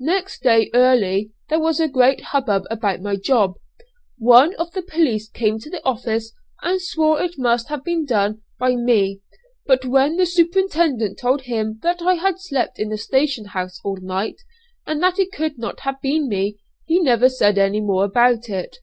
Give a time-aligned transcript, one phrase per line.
[0.00, 3.54] Next day, early, there was a great hubbub about my job.
[4.18, 8.42] One of the police came to the office and swore it must have been done
[8.58, 9.20] by me;
[9.66, 13.98] but when the superintendent told him that I had slept in the station house all
[13.98, 14.40] night,
[14.84, 18.78] and that it could not have been me, he never said any more about it.